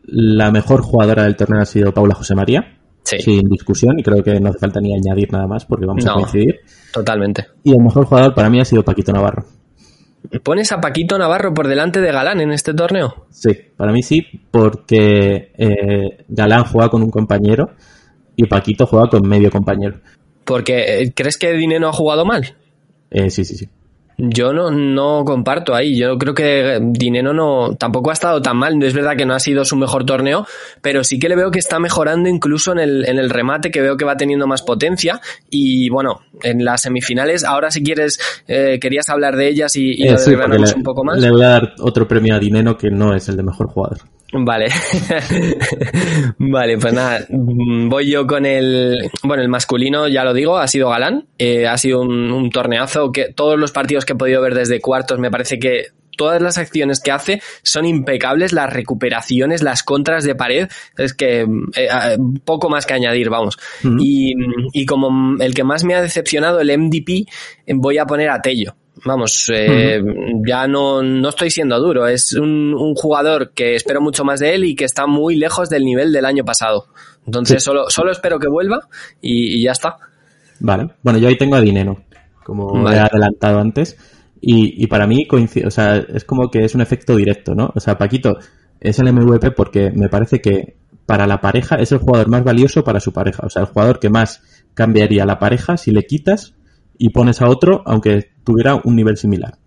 [0.06, 4.40] la mejor jugadora del torneo ha sido Paula José María sin discusión, y creo que
[4.40, 6.60] no hace falta ni añadir nada más porque vamos a coincidir.
[6.92, 7.46] Totalmente.
[7.64, 9.46] Y el mejor jugador para mí ha sido Paquito Navarro.
[10.44, 13.28] ¿Pones a Paquito Navarro por delante de Galán en este torneo?
[13.30, 17.72] Sí, para mí sí, porque eh, Galán juega con un compañero
[18.36, 20.00] y Paquito juega con medio compañero.
[20.44, 22.56] Porque, eh, ¿crees que Dinero ha jugado mal?
[23.10, 23.70] Eh, sí, sí, sí.
[24.18, 25.96] Yo no, no comparto ahí.
[25.96, 28.82] Yo creo que Dinero no, tampoco ha estado tan mal.
[28.82, 30.48] Es verdad que no ha sido su mejor torneo,
[30.82, 33.82] pero sí que le veo que está mejorando incluso en el, en el remate, que
[33.82, 35.22] veo que va teniendo más potencia.
[35.52, 40.08] Y bueno, en las semifinales, ahora si quieres, eh, querías hablar de ellas y, y
[40.08, 40.16] eh,
[40.76, 41.20] un poco más.
[41.20, 44.00] Le voy a dar otro premio a Dinero que no es el de mejor jugador.
[44.34, 44.68] Vale.
[46.38, 50.90] vale, pues nada, voy yo con el, bueno, el masculino, ya lo digo, ha sido
[50.90, 54.54] galán, eh, ha sido un, un, torneazo que todos los partidos que he podido ver
[54.54, 55.88] desde cuartos me parece que
[56.18, 61.42] todas las acciones que hace son impecables, las recuperaciones, las contras de pared, es que
[61.76, 63.58] eh, poco más que añadir, vamos.
[64.00, 64.34] y,
[64.74, 67.30] y, como el que más me ha decepcionado, el MDP,
[67.76, 68.76] voy a poner a Tello.
[69.06, 70.02] Vamos, eh,
[70.46, 72.08] ya no, no estoy siendo duro.
[72.08, 75.70] Es un, un, jugador que espero mucho más de él y que está muy lejos
[75.70, 76.88] del nivel del año pasado.
[77.26, 78.88] Entonces, solo, solo espero que vuelva
[79.22, 79.98] y, y, ya está.
[80.60, 80.90] Vale.
[81.04, 82.04] Bueno, yo ahí tengo a Dinero,
[82.44, 82.98] como vale.
[82.98, 83.98] he adelantado antes.
[84.42, 87.72] Y, y, para mí coincide, o sea, es como que es un efecto directo, ¿no?
[87.76, 88.38] O sea, Paquito
[88.80, 92.84] es el MVP porque me parece que para la pareja es el jugador más valioso
[92.84, 93.44] para su pareja.
[93.46, 94.42] O sea, el jugador que más
[94.74, 96.54] cambiaría la pareja si le quitas
[96.98, 99.58] y pones a otro, aunque tuviera un nivel similar.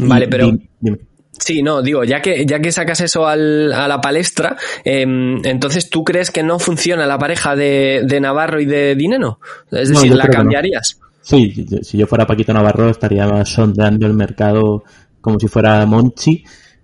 [0.00, 0.50] Vale, y, pero...
[0.80, 0.98] Dime.
[1.38, 5.90] Sí, no, digo, ya que, ya que sacas eso al, a la palestra, eh, entonces
[5.90, 9.38] tú crees que no funciona la pareja de, de Navarro y de Dineno?
[9.70, 10.98] Es decir, no, ¿la cambiarías?
[10.98, 11.06] No.
[11.20, 14.84] Sí, si yo fuera Paquito Navarro estaría sondeando el mercado
[15.20, 16.42] como si fuera Monchi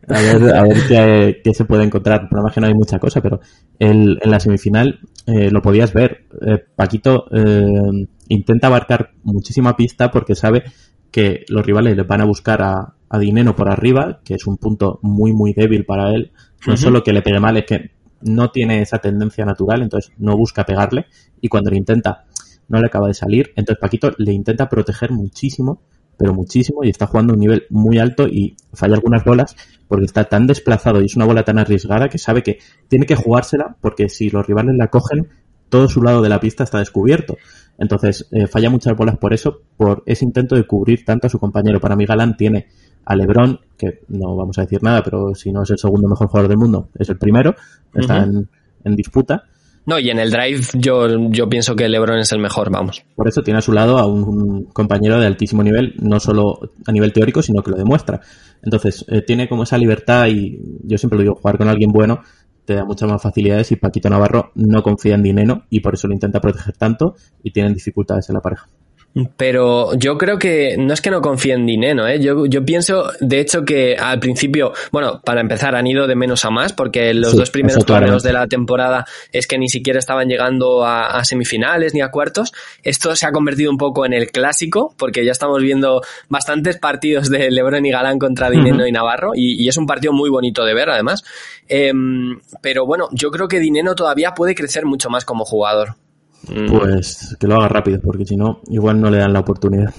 [0.08, 2.28] a ver, a ver qué, qué, se puede encontrar.
[2.28, 3.40] Por más que no hay mucha cosa, pero
[3.78, 6.26] el, en la semifinal eh, lo podías ver.
[6.46, 10.64] Eh, Paquito eh, intenta abarcar muchísima pista porque sabe
[11.10, 14.56] que los rivales le van a buscar a, a Dineno por arriba, que es un
[14.56, 16.32] punto muy, muy débil para él.
[16.66, 16.80] No uh -huh.
[16.80, 17.90] solo que le pegue mal, es que
[18.22, 21.06] no tiene esa tendencia natural, entonces no busca pegarle.
[21.40, 22.24] Y cuando lo intenta,
[22.68, 23.52] no le acaba de salir.
[23.56, 25.82] Entonces Paquito le intenta proteger muchísimo,
[26.22, 29.56] pero muchísimo, y está jugando a un nivel muy alto y falla algunas bolas
[29.88, 33.16] porque está tan desplazado y es una bola tan arriesgada que sabe que tiene que
[33.16, 35.30] jugársela porque si los rivales la cogen,
[35.68, 37.38] todo su lado de la pista está descubierto.
[37.76, 41.40] Entonces, eh, falla muchas bolas por eso, por ese intento de cubrir tanto a su
[41.40, 41.80] compañero.
[41.80, 42.68] Para mí, Galán tiene
[43.04, 46.28] a Lebron, que no vamos a decir nada, pero si no es el segundo mejor
[46.28, 47.56] jugador del mundo, es el primero,
[47.92, 48.38] está uh -huh.
[48.38, 48.48] en,
[48.84, 49.42] en, disputa.
[49.84, 53.04] No, y en el drive yo, yo pienso que Lebron es el mejor, vamos.
[53.16, 56.92] Por eso tiene a su lado a un, compañero de altísimo nivel, no solo a
[56.92, 58.20] nivel teórico, sino que lo demuestra.
[58.62, 62.20] Entonces, eh, tiene como esa libertad y yo siempre lo digo, jugar con alguien bueno
[62.64, 66.06] te da muchas más facilidades y Paquito Navarro no confía en Dineno y por eso
[66.06, 68.68] lo intenta proteger tanto y tienen dificultades en la pareja.
[69.36, 72.18] Pero yo creo que no es que no confíe en Dineno, ¿eh?
[72.18, 76.46] Yo, yo pienso, de hecho, que al principio, bueno, para empezar, han ido de menos
[76.46, 79.98] a más, porque los sí, dos primeros torneos de la temporada es que ni siquiera
[79.98, 82.52] estaban llegando a, a, semifinales ni a cuartos.
[82.82, 87.28] Esto se ha convertido un poco en el clásico, porque ya estamos viendo bastantes partidos
[87.28, 88.88] de Lebron y Galán contra Dineno uh -huh.
[88.88, 91.22] y Navarro, y, y, es un partido muy bonito de ver, además.
[91.68, 91.92] Eh,
[92.62, 95.96] pero bueno, yo creo que Dineno todavía puede crecer mucho más como jugador.
[96.46, 99.94] Pues que lo haga rápido, porque si no, igual no le dan la oportunidad.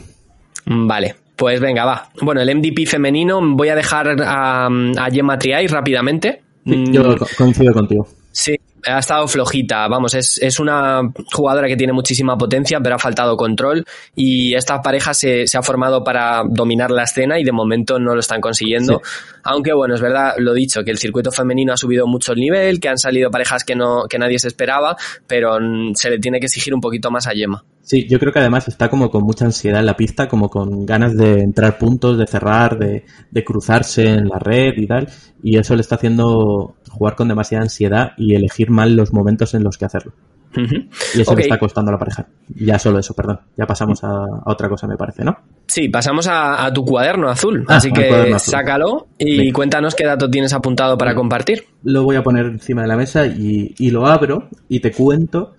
[0.65, 2.10] Vale, pues venga, va.
[2.21, 6.41] Bueno, el MVP femenino voy a dejar a, a Gemma Triay rápidamente.
[6.65, 8.08] Sí, yo coincido contigo.
[8.32, 13.00] Sí, ha estado flojita, vamos, es, es una jugadora que tiene muchísima potencia, pero ha
[13.00, 17.52] faltado control y esta pareja se, se ha formado para dominar la escena y de
[17.52, 19.02] momento no lo están consiguiendo.
[19.04, 19.12] Sí.
[19.43, 22.80] Aunque bueno, es verdad, lo dicho, que el circuito femenino ha subido mucho el nivel,
[22.80, 24.96] que han salido parejas que no, que nadie se esperaba,
[25.28, 25.58] pero
[25.96, 27.63] se le tiene que exigir un poquito más a Yema.
[27.86, 30.86] Sí, yo creo que además está como con mucha ansiedad en la pista, como con
[30.86, 35.10] ganas de entrar puntos, de cerrar, de, de cruzarse en la red y tal,
[35.43, 39.63] y eso le está haciendo jugar con demasiada ansiedad y elegir mal los momentos en
[39.63, 40.13] los que hacerlo.
[40.56, 40.88] Uh -huh.
[41.15, 41.41] Y eso okay.
[41.43, 42.28] le está costando a la pareja.
[42.56, 43.39] Ya solo eso, perdón.
[43.58, 45.36] Ya pasamos a, a otra cosa, me parece, ¿no?
[45.67, 47.65] Sí, pasamos a, a tu cuaderno azul.
[47.67, 48.39] Ah, Así que azul.
[48.39, 49.54] sácalo y Bien.
[49.54, 51.22] cuéntanos qué dato tienes apuntado para Bien.
[51.22, 51.63] compartir.
[51.84, 55.56] Lo voy a poner encima de la mesa y, y lo abro y te cuento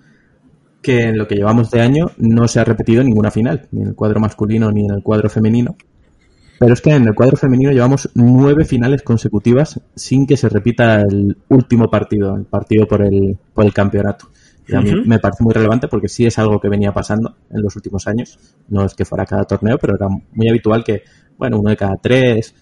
[0.85, 3.89] que en lo que llevamos de año no se ha repetido ninguna final, ni en
[3.89, 5.77] el cuadro masculino ni en el cuadro femenino.
[6.61, 11.01] Pero es que en el cuadro femenino llevamos nueve finales consecutivas sin que se repita
[11.01, 14.29] el último partido, el partido por el, por el campeonato.
[14.69, 15.07] Y a mí uh -huh.
[15.07, 18.39] me parece muy relevante porque sí es algo que venía pasando en los últimos años.
[18.69, 21.03] No es que fuera cada torneo, pero era muy habitual que,
[21.37, 22.55] bueno, uno de cada tres.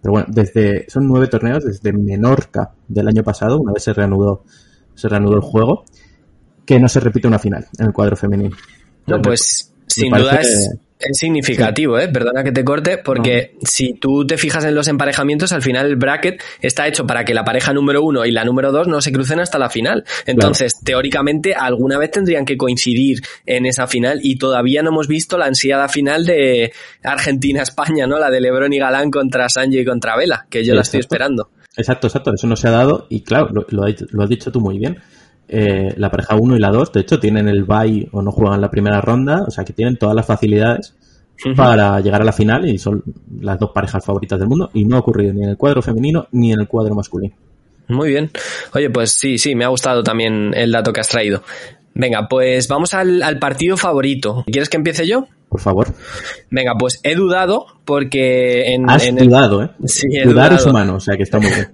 [0.00, 4.44] Pero bueno, desde, son nueve torneos desde Menorca del año pasado, una vez se reanudó,
[4.94, 5.84] se reanudó el juego
[6.70, 8.56] que no se repite una final en el cuadro femenino.
[9.08, 12.04] No, pues me sin duda es, es significativo, sí.
[12.04, 12.08] ¿eh?
[12.08, 13.60] Perdona que te corte, porque no.
[13.64, 17.34] si tú te fijas en los emparejamientos, al final el bracket está hecho para que
[17.34, 20.04] la pareja número uno y la número dos no se crucen hasta la final.
[20.26, 20.84] Entonces, claro.
[20.84, 25.46] teóricamente, alguna vez tendrían que coincidir en esa final y todavía no hemos visto la
[25.46, 28.20] ansiada final de Argentina-España, ¿no?
[28.20, 30.98] La de Lebron y Galán contra Sanji y contra Vela, que yo sí, la estoy
[30.98, 31.14] exacto.
[31.16, 31.50] esperando.
[31.76, 34.60] Exacto, exacto, eso no se ha dado y claro, lo, lo, lo has dicho tú
[34.60, 34.98] muy bien
[35.50, 38.60] eh, la pareja 1 y la 2, de hecho, tienen el bye o no juegan
[38.60, 40.94] la primera ronda, o sea que tienen todas las facilidades
[41.44, 41.56] uh -huh.
[41.56, 43.02] para llegar a la final y son
[43.40, 46.28] las dos parejas favoritas del mundo y no ha ocurrido ni en el cuadro femenino
[46.32, 47.34] ni en el cuadro masculino.
[47.88, 48.30] Muy bien.
[48.74, 51.42] Oye, pues sí, sí, me ha gustado también el dato que has traído.
[51.92, 54.44] Venga, pues vamos al, al partido favorito.
[54.46, 55.26] ¿Quieres que empiece yo?
[55.48, 55.88] Por favor.
[56.50, 59.70] Venga, pues he dudado porque en, Has en el- dudado, ¿eh?
[59.86, 61.66] Sí, he Dudar es humano, o sea que está muy bien.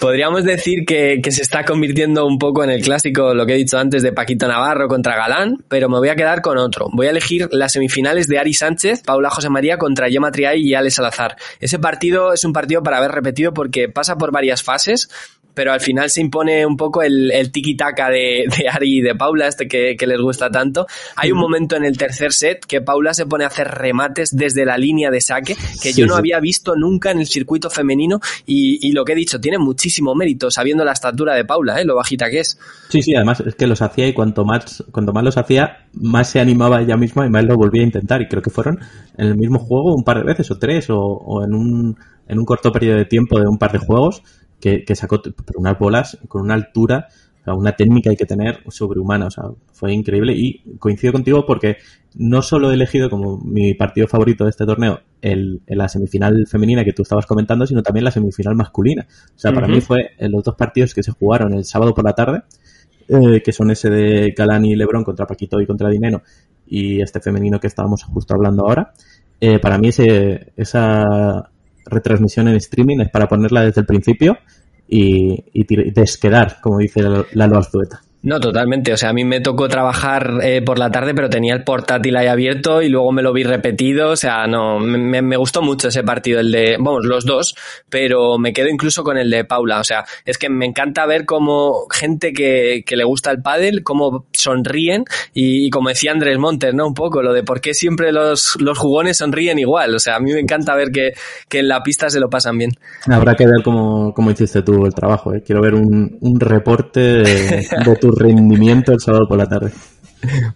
[0.00, 3.78] Podríamos decir que, se está convirtiendo un poco en el clásico, lo que he dicho
[3.78, 6.86] antes, de Paquito Navarro contra Galán, pero me voy a quedar con otro.
[6.92, 10.74] Voy a elegir las semifinales de Ari Sánchez, Paula José María contra Gemma Triay y
[10.74, 11.36] Alex Salazar.
[11.60, 15.10] Ese partido es un partido para haber repetido porque pasa por varias fases,
[15.58, 19.16] pero al final se impone un poco el, el tiki-taka de, de Ari y de
[19.16, 20.86] Paula, este que, que les gusta tanto.
[21.16, 24.64] Hay un momento en el tercer set que Paula se pone a hacer remates desde
[24.64, 26.20] la línea de saque que Sí, yo no sí.
[26.20, 30.14] había visto nunca en el circuito femenino y, y lo que he dicho, tiene muchísimo
[30.14, 31.84] mérito sabiendo la estatura de Paula, ¿eh?
[31.84, 32.56] lo bajita que es.
[32.88, 36.30] Sí, sí, además es que los hacía y cuanto más, cuanto más los hacía, más
[36.30, 38.22] se animaba ella misma y más lo volvía a intentar.
[38.22, 38.78] Y creo que fueron
[39.16, 41.96] en el mismo juego un par de veces, o tres, o, o en, un,
[42.28, 44.22] en un corto periodo de tiempo de un par de juegos,
[44.60, 47.08] que, que sacó pero unas bolas con una altura,
[47.40, 49.26] o sea, una técnica hay que tener sobrehumana.
[49.26, 50.34] O sea, fue increíble.
[50.36, 51.76] Y coincido contigo porque
[52.14, 56.84] no solo he elegido como mi partido favorito de este torneo el, la semifinal femenina
[56.84, 59.06] que tú estabas comentando, sino también la semifinal masculina.
[59.34, 62.04] O sea, para mí fue en los dos partidos que se jugaron el sábado por
[62.04, 62.42] la tarde
[63.08, 66.22] eh, que son ese de Galán y Lebron contra Paquito y contra Dineno
[66.66, 68.92] y este femenino que estábamos justo hablando ahora.
[69.40, 71.50] Eh, para mí ese, esa
[71.88, 74.38] retransmisión en streaming es para ponerla desde el principio
[74.88, 78.00] y, y desquedar, como dice Lalo Azzueta.
[78.28, 78.92] No, totalmente.
[78.92, 82.14] O sea, a mí me tocó trabajar eh, por la tarde, pero tenía el portátil
[82.14, 84.10] ahí abierto y luego me lo vi repetido.
[84.10, 87.54] O sea, no, me, me gustó mucho ese partido, el de, vamos, los dos,
[87.88, 89.80] pero me quedo incluso con el de Paula.
[89.80, 93.82] O sea, es que me encanta ver cómo gente que, que le gusta el pádel,
[93.82, 96.86] cómo sonríen y, como decía Andrés Montes, ¿no?
[96.86, 99.94] Un poco lo de por qué siempre los, los jugones sonríen igual.
[99.94, 101.14] O sea, a mí me encanta ver que,
[101.48, 102.72] que en la pista se lo pasan bien.
[103.06, 105.32] Habrá que ver cómo, cómo hiciste tú el trabajo.
[105.32, 105.42] ¿eh?
[105.42, 109.72] Quiero ver un, un reporte de, de rendimiento el sábado por la tarde.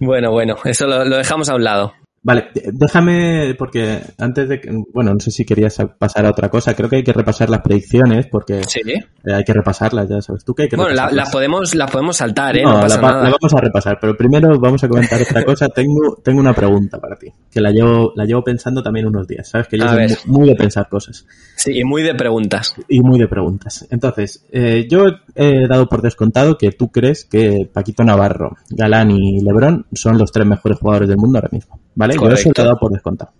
[0.01, 1.93] Bueno, bueno, eso lo, lo dejamos a un lado.
[2.25, 6.73] Vale, déjame, porque antes de que, bueno, no sé si querías pasar a otra cosa,
[6.75, 8.81] creo que hay que repasar las predicciones, porque Sí.
[8.87, 11.91] eh, hay que repasarlas, ya sabes tú que hay que Bueno, la- las podemos, las
[11.91, 12.63] podemos saltar, ¿eh?
[12.63, 13.25] No, No, la, pasa va- nada.
[13.25, 15.69] la vamos a repasar, pero primero vamos a comentar otra cosa.
[15.75, 19.49] Tengo, tengo una pregunta para ti, que la llevo, la llevo pensando también unos días,
[19.49, 19.67] ¿sabes?
[19.67, 22.75] Que yo soy muy de pensar cosas Sí, y muy de preguntas.
[22.89, 23.85] y muy de preguntas.
[23.91, 29.41] Entonces, eh, yo he dado por descontado que tú crees que Paquito Navarro, Galán y
[29.43, 32.12] Lebrón son los tres mejores jugadores del mundo ahora mismo, ¿vale?
[32.15, 33.33] Yo eso lo he dado por descontado.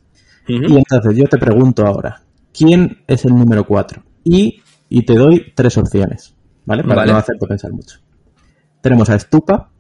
[0.47, 4.03] Y entonces yo te pregunto ahora, ¿quién es el número 4?
[4.25, 6.83] Y, y te doy tres opciones, ¿vale?
[6.83, 7.13] Para Vale.
[7.13, 7.99] no hacerte pensar mucho.
[8.81, 9.71] Tenemos a Stupa,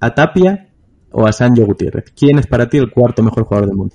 [0.00, 0.68] a Tapia
[1.12, 2.12] o a Sancho Gutiérrez.
[2.16, 3.94] ¿Quién es para ti el cuarto mejor jugador del mundo?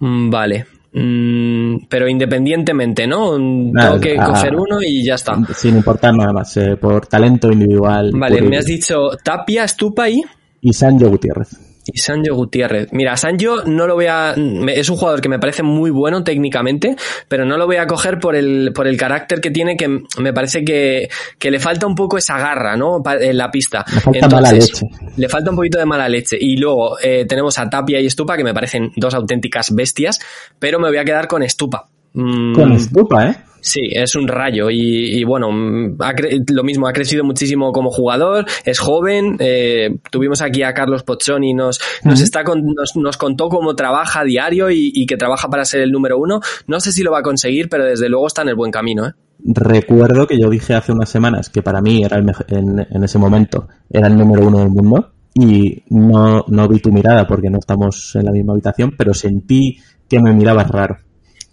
[0.00, 0.66] Mm, Vale.
[0.96, 3.36] Mm, pero independientemente, ¿no?
[3.36, 5.36] Mm, Nada, Tengo que ah, coger uno y ya está.
[5.52, 8.12] Sin importar nada más, eh, por talento individual.
[8.14, 10.22] Vale, me has dicho Tapia, Stupa y,
[10.60, 11.73] Y Sancho Gutiérrez.
[11.86, 12.88] Y Sancho Gutiérrez.
[12.92, 14.34] Mira, Sancho no lo voy a.
[14.68, 16.96] Es un jugador que me parece muy bueno técnicamente,
[17.28, 20.32] pero no lo voy a coger por el, por el carácter que tiene, que me
[20.32, 23.02] parece que, que le falta un poco esa garra, ¿no?
[23.20, 23.84] En la pista.
[24.12, 24.86] Le falta mala leche.
[25.16, 26.36] Le falta un poquito de mala leche.
[26.40, 30.20] Y luego eh, tenemos a Tapia y Stupa, que me parecen dos auténticas bestias,
[30.58, 31.86] pero me voy a quedar con Stupa.
[32.14, 33.36] Mm, Con Stupa, ¿eh?
[33.66, 37.72] Sí, es un rayo y, y bueno, mm, ha cre- lo mismo, ha crecido muchísimo
[37.72, 42.94] como jugador, es joven, eh, tuvimos aquí a Carlos Pozzoni, nos, nos, está con- nos,
[42.96, 46.40] nos contó cómo trabaja a diario y, y que trabaja para ser el número uno.
[46.66, 49.06] No sé si lo va a conseguir, pero desde luego está en el buen camino.
[49.06, 49.12] ¿eh?
[49.46, 53.18] Recuerdo que yo dije hace unas semanas que para mí era el en, en ese
[53.18, 57.58] momento era el número uno del mundo y no, no vi tu mirada porque no
[57.58, 60.98] estamos en la misma habitación, pero sentí que me mirabas raro.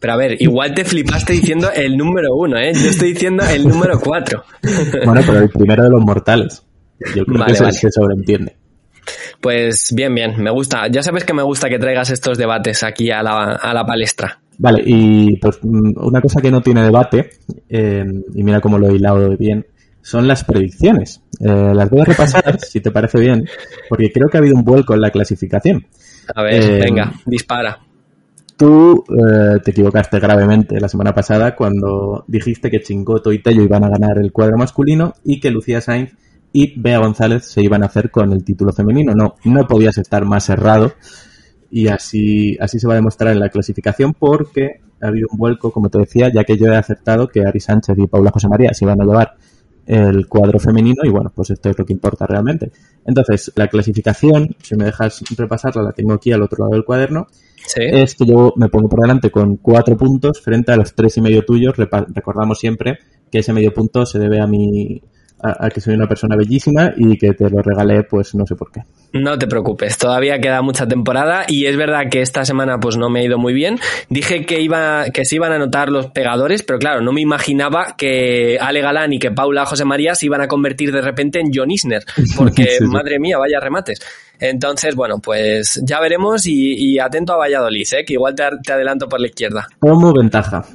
[0.01, 2.73] Pero a ver, igual te flipaste diciendo el número uno, ¿eh?
[2.73, 4.43] Yo estoy diciendo el número cuatro.
[5.05, 6.63] Bueno, pero el primero de los mortales.
[7.15, 7.71] Yo creo Vale, que vale.
[7.73, 8.55] se sobreentiende.
[9.39, 10.87] Pues bien, bien, me gusta.
[10.89, 14.39] Ya sabes que me gusta que traigas estos debates aquí a la, a la palestra.
[14.57, 17.29] Vale, y pues mm, una cosa que no tiene debate,
[17.69, 18.03] eh,
[18.35, 19.65] y mira cómo lo he hilado de bien,
[20.01, 21.21] son las predicciones.
[21.39, 23.47] Eh, las voy a repasar, si te parece bien,
[23.89, 25.87] porque creo que ha habido un vuelco en la clasificación.
[26.35, 27.79] A ver, Eh, venga, dispara.
[28.61, 33.83] Tú eh, te equivocaste gravemente la semana pasada cuando dijiste que Chingoto y Tello iban
[33.83, 36.15] a ganar el cuadro masculino y que Lucía Sainz
[36.53, 39.15] y Bea González se iban a hacer con el título femenino.
[39.15, 40.93] No, no podías estar más errado
[41.71, 45.71] y así, así se va a demostrar en la clasificación porque ha habido un vuelco,
[45.71, 48.75] como te decía, ya que yo he acertado que Ari Sánchez y Paula José María
[48.75, 49.37] se iban a llevar
[49.85, 52.71] el cuadro femenino y bueno, pues esto es lo que importa realmente.
[53.05, 57.27] Entonces, la clasificación, si me dejas repasarla, la tengo aquí al otro lado del cuaderno,
[57.65, 57.81] Sí.
[57.83, 61.21] es que yo me pongo por delante con cuatro puntos frente a los tres y
[61.21, 61.75] medio tuyos.
[61.77, 62.97] Recordamos siempre
[63.31, 65.01] que ese medio punto se debe a mi,
[65.41, 68.71] a, que soy una persona bellísima y que te lo regalé, pues no sé por
[68.71, 68.81] qué.
[69.13, 73.09] No te preocupes, todavía queda mucha temporada y es verdad que esta semana pues no
[73.09, 73.79] me ha ido muy bien.
[74.09, 77.95] Dije que iba que se iban a notar los pegadores, pero claro, no me imaginaba
[77.97, 81.51] que Ale Galán y que Paula José María se iban a convertir de repente en
[81.53, 82.03] John Isner,
[82.37, 83.99] porque madre mía, vaya remates.
[84.39, 88.03] Entonces, bueno, pues ya veremos y, atento a Valladolid, ¿eh?
[88.03, 89.67] que igual te, te adelanto por la izquierda.
[89.79, 90.65] Como ventaja.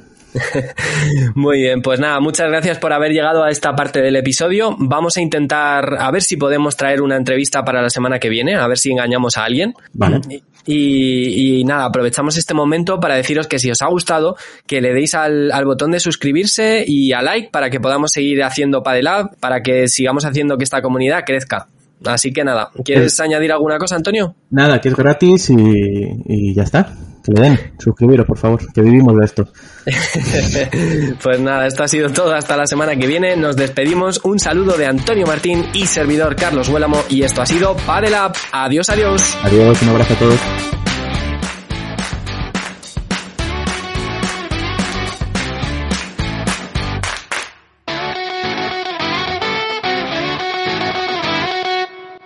[1.35, 4.75] Muy bien, pues nada, muchas gracias por haber llegado a esta parte del episodio.
[4.77, 8.55] Vamos a intentar a ver si podemos traer una entrevista para la semana que viene,
[8.55, 9.73] a ver si engañamos a alguien.
[9.93, 10.21] Vale.
[10.69, 14.35] Y, nada, aprovechamos este momento para deciros que si os ha gustado,
[14.65, 18.83] que le deis al, botón de suscribirse y a like para que podamos seguir haciendo
[18.83, 21.67] Padelab, para que sigamos haciendo que esta comunidad crezca.
[22.05, 24.35] Así que nada, ¿quieres añadir alguna cosa, Antonio?
[24.49, 26.95] Nada, que es gratis y ya está
[27.27, 29.49] que le den, suscribiros por favor, que vivimos de esto.
[31.23, 33.35] pues nada, esto ha sido todo hasta la semana que viene.
[33.35, 34.21] Nos despedimos.
[34.23, 38.33] Un saludo de Antonio Martín y servidor Carlos Huélamo y esto ha sido Padelab.
[38.53, 39.37] Adiós, adiós.
[39.43, 40.76] Adiós, un abrazo a todos.